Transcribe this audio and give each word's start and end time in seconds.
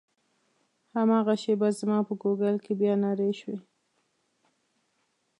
هماغه 0.95 1.35
شېبه 1.41 1.69
زما 1.79 1.99
په 2.07 2.13
ګوګل 2.21 2.55
کې 2.63 2.73
بیا 2.79 2.93
نارې 3.03 3.31
شوې. 3.39 3.57